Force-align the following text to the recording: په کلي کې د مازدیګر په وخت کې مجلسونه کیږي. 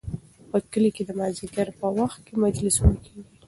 په 0.49 0.57
کلي 0.71 0.89
کې 0.95 1.03
د 1.05 1.11
مازدیګر 1.19 1.67
په 1.79 1.87
وخت 1.97 2.19
کې 2.25 2.33
مجلسونه 2.43 2.95
کیږي. 3.03 3.23